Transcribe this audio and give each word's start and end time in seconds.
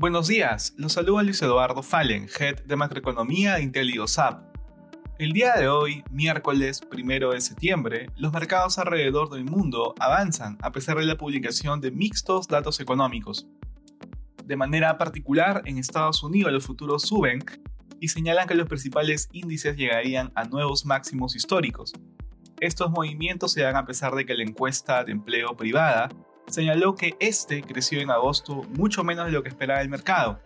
Buenos 0.00 0.28
días, 0.28 0.74
los 0.76 0.92
saluda 0.92 1.24
Luis 1.24 1.42
Eduardo 1.42 1.82
Fallen, 1.82 2.28
Head 2.28 2.66
de 2.66 2.76
Macroeconomía 2.76 3.56
de 3.56 3.62
IntelioSAP. 3.62 4.56
El 5.18 5.32
día 5.32 5.54
de 5.54 5.66
hoy, 5.66 6.04
miércoles 6.12 6.82
1 6.92 7.30
de 7.32 7.40
septiembre, 7.40 8.08
los 8.14 8.32
mercados 8.32 8.78
alrededor 8.78 9.28
del 9.28 9.44
mundo 9.44 9.96
avanzan 9.98 10.56
a 10.62 10.70
pesar 10.70 10.98
de 10.98 11.04
la 11.04 11.16
publicación 11.16 11.80
de 11.80 11.90
mixtos 11.90 12.46
datos 12.46 12.78
económicos. 12.78 13.48
De 14.44 14.54
manera 14.54 14.96
particular, 14.98 15.62
en 15.64 15.78
Estados 15.78 16.22
Unidos 16.22 16.52
los 16.52 16.64
futuros 16.64 17.02
suben 17.02 17.44
y 17.98 18.06
señalan 18.06 18.46
que 18.46 18.54
los 18.54 18.68
principales 18.68 19.28
índices 19.32 19.76
llegarían 19.76 20.30
a 20.36 20.44
nuevos 20.44 20.86
máximos 20.86 21.34
históricos. 21.34 21.92
Estos 22.60 22.92
movimientos 22.92 23.50
se 23.50 23.62
dan 23.62 23.74
a 23.74 23.84
pesar 23.84 24.14
de 24.14 24.24
que 24.24 24.34
la 24.34 24.44
encuesta 24.44 25.02
de 25.02 25.10
empleo 25.10 25.56
privada 25.56 26.08
señaló 26.48 26.94
que 26.94 27.16
este 27.20 27.62
creció 27.62 28.00
en 28.00 28.10
agosto 28.10 28.62
mucho 28.76 29.04
menos 29.04 29.26
de 29.26 29.32
lo 29.32 29.42
que 29.42 29.48
esperaba 29.48 29.80
el 29.80 29.88
mercado. 29.88 30.40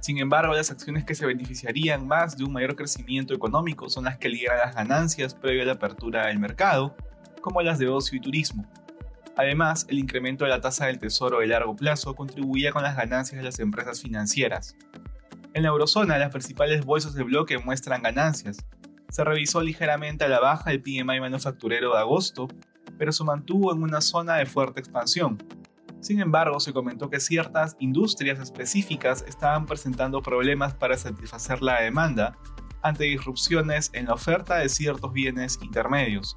Sin 0.00 0.18
embargo, 0.18 0.52
las 0.52 0.70
acciones 0.70 1.04
que 1.04 1.14
se 1.14 1.24
beneficiarían 1.24 2.06
más 2.06 2.36
de 2.36 2.44
un 2.44 2.52
mayor 2.52 2.76
crecimiento 2.76 3.32
económico 3.32 3.88
son 3.88 4.04
las 4.04 4.18
que 4.18 4.28
lideran 4.28 4.58
las 4.58 4.74
ganancias 4.74 5.34
previo 5.34 5.62
a 5.62 5.66
la 5.66 5.72
apertura 5.72 6.26
del 6.26 6.38
mercado, 6.38 6.94
como 7.40 7.62
las 7.62 7.78
de 7.78 7.88
ocio 7.88 8.18
y 8.18 8.20
turismo. 8.20 8.66
Además, 9.36 9.86
el 9.88 9.98
incremento 9.98 10.44
de 10.44 10.50
la 10.50 10.60
tasa 10.60 10.86
del 10.86 10.98
tesoro 10.98 11.40
de 11.40 11.46
largo 11.46 11.74
plazo 11.74 12.14
contribuía 12.14 12.70
con 12.70 12.82
las 12.82 12.96
ganancias 12.96 13.38
de 13.38 13.44
las 13.44 13.58
empresas 13.58 14.02
financieras. 14.02 14.76
En 15.54 15.62
la 15.62 15.70
eurozona, 15.70 16.18
las 16.18 16.30
principales 16.30 16.84
bolsas 16.84 17.14
de 17.14 17.22
bloque 17.22 17.58
muestran 17.58 18.02
ganancias. 18.02 18.58
Se 19.08 19.24
revisó 19.24 19.62
ligeramente 19.62 20.24
a 20.24 20.28
la 20.28 20.40
baja 20.40 20.70
el 20.70 20.82
PMI 20.82 21.20
manufacturero 21.20 21.94
de 21.94 22.00
agosto, 22.00 22.48
pero 22.98 23.12
se 23.12 23.24
mantuvo 23.24 23.72
en 23.72 23.82
una 23.82 24.00
zona 24.00 24.36
de 24.36 24.46
fuerte 24.46 24.80
expansión. 24.80 25.38
Sin 26.00 26.20
embargo, 26.20 26.60
se 26.60 26.72
comentó 26.72 27.08
que 27.08 27.18
ciertas 27.18 27.76
industrias 27.78 28.38
específicas 28.38 29.24
estaban 29.26 29.64
presentando 29.64 30.20
problemas 30.20 30.74
para 30.74 30.96
satisfacer 30.96 31.62
la 31.62 31.80
demanda 31.80 32.36
ante 32.82 33.04
disrupciones 33.04 33.90
en 33.94 34.06
la 34.06 34.14
oferta 34.14 34.56
de 34.56 34.68
ciertos 34.68 35.12
bienes 35.12 35.58
intermedios. 35.62 36.36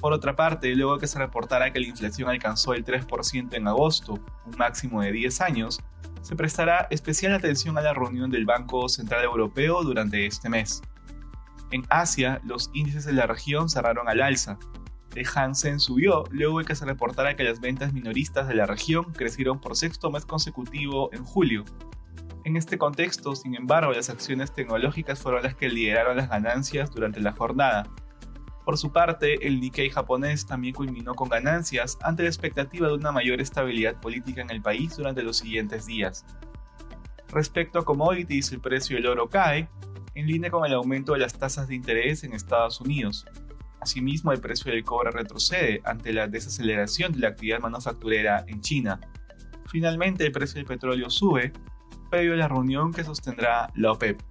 Por 0.00 0.12
otra 0.12 0.34
parte, 0.34 0.74
luego 0.74 0.98
que 0.98 1.06
se 1.06 1.18
reportara 1.18 1.72
que 1.72 1.80
la 1.80 1.86
inflación 1.86 2.28
alcanzó 2.28 2.72
el 2.72 2.84
3% 2.84 3.54
en 3.54 3.68
agosto, 3.68 4.14
un 4.46 4.56
máximo 4.56 5.02
de 5.02 5.12
10 5.12 5.40
años, 5.42 5.80
se 6.22 6.36
prestará 6.36 6.86
especial 6.90 7.34
atención 7.34 7.76
a 7.76 7.82
la 7.82 7.92
reunión 7.92 8.30
del 8.30 8.46
Banco 8.46 8.88
Central 8.88 9.22
Europeo 9.24 9.82
durante 9.82 10.24
este 10.24 10.48
mes. 10.48 10.82
En 11.70 11.84
Asia, 11.90 12.40
los 12.44 12.70
índices 12.72 13.04
de 13.04 13.12
la 13.12 13.26
región 13.26 13.68
cerraron 13.68 14.08
al 14.08 14.22
alza, 14.22 14.58
de 15.14 15.26
Hansen 15.32 15.78
subió 15.78 16.24
luego 16.30 16.58
de 16.58 16.64
que 16.64 16.74
se 16.74 16.84
reportara 16.84 17.36
que 17.36 17.44
las 17.44 17.60
ventas 17.60 17.92
minoristas 17.92 18.48
de 18.48 18.54
la 18.54 18.66
región 18.66 19.12
crecieron 19.12 19.60
por 19.60 19.76
sexto 19.76 20.10
mes 20.10 20.26
consecutivo 20.26 21.08
en 21.12 21.24
julio. 21.24 21.64
En 22.44 22.56
este 22.56 22.76
contexto, 22.76 23.34
sin 23.36 23.54
embargo, 23.54 23.92
las 23.92 24.10
acciones 24.10 24.52
tecnológicas 24.52 25.20
fueron 25.20 25.44
las 25.44 25.54
que 25.54 25.68
lideraron 25.68 26.16
las 26.16 26.28
ganancias 26.28 26.90
durante 26.90 27.20
la 27.20 27.32
jornada. 27.32 27.88
Por 28.64 28.76
su 28.76 28.92
parte, 28.92 29.46
el 29.46 29.60
Nikkei 29.60 29.88
japonés 29.88 30.46
también 30.46 30.74
culminó 30.74 31.14
con 31.14 31.28
ganancias 31.28 31.96
ante 32.02 32.24
la 32.24 32.28
expectativa 32.28 32.88
de 32.88 32.94
una 32.94 33.12
mayor 33.12 33.40
estabilidad 33.40 34.00
política 34.00 34.42
en 34.42 34.50
el 34.50 34.62
país 34.62 34.96
durante 34.96 35.22
los 35.22 35.38
siguientes 35.38 35.86
días. 35.86 36.26
Respecto 37.28 37.78
a 37.78 37.84
commodities, 37.84 38.52
el 38.52 38.60
precio 38.60 38.96
del 38.96 39.06
oro 39.06 39.28
cae, 39.28 39.68
en 40.14 40.26
línea 40.26 40.50
con 40.50 40.64
el 40.64 40.74
aumento 40.74 41.12
de 41.12 41.20
las 41.20 41.38
tasas 41.38 41.68
de 41.68 41.74
interés 41.74 42.24
en 42.24 42.32
Estados 42.32 42.80
Unidos. 42.80 43.26
Asimismo, 43.84 44.32
el 44.32 44.40
precio 44.40 44.72
del 44.72 44.82
cobre 44.82 45.10
retrocede 45.10 45.82
ante 45.84 46.10
la 46.14 46.26
desaceleración 46.26 47.12
de 47.12 47.18
la 47.18 47.28
actividad 47.28 47.60
manufacturera 47.60 48.42
en 48.48 48.62
China. 48.62 48.98
Finalmente, 49.66 50.24
el 50.24 50.32
precio 50.32 50.54
del 50.54 50.64
petróleo 50.64 51.10
sube, 51.10 51.52
previo 52.10 52.32
a 52.32 52.36
la 52.36 52.48
reunión 52.48 52.94
que 52.94 53.04
sostendrá 53.04 53.70
la 53.74 53.92
OPEP. 53.92 54.22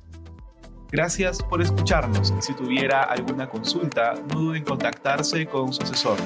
Gracias 0.92 1.44
por 1.44 1.62
escucharnos 1.62 2.34
y 2.36 2.42
si 2.42 2.56
tuviera 2.56 3.04
alguna 3.04 3.48
consulta, 3.48 4.16
no 4.30 4.40
duden 4.40 4.58
en 4.58 4.64
contactarse 4.64 5.46
con 5.46 5.72
su 5.72 5.84
asesor. 5.84 6.18